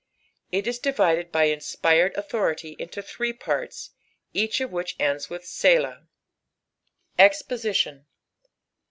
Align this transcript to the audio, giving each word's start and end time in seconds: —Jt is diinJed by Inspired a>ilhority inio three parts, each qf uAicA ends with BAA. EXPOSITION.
—Jt 0.53 0.65
is 0.65 0.79
diinJed 0.79 1.31
by 1.31 1.43
Inspired 1.43 2.15
a>ilhority 2.17 2.75
inio 2.79 3.05
three 3.05 3.31
parts, 3.33 3.91
each 4.33 4.57
qf 4.57 4.71
uAicA 4.71 4.95
ends 4.99 5.29
with 5.29 5.43
BAA. 5.61 6.07
EXPOSITION. 7.19 8.07